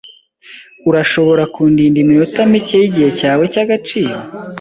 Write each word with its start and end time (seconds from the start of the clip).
Urashobora 0.89 1.43
kundinda 1.53 1.97
iminota 2.03 2.39
mike 2.51 2.75
yigihe 2.81 3.09
cyawe 3.19 3.43
cyagaciro? 3.53 4.15